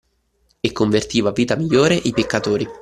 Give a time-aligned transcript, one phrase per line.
[0.67, 2.65] E convertiva a vita migliore i peccatori.